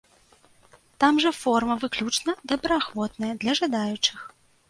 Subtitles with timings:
[1.03, 4.19] Там жа форма выключна добраахвотная, для жадаючых.